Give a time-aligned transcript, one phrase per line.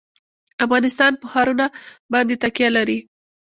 [0.65, 1.65] افغانستان په ښارونه
[2.13, 2.99] باندې تکیه لري.